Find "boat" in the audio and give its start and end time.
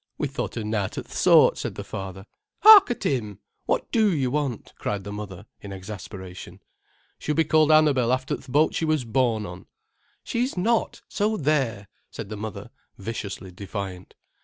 8.51-8.73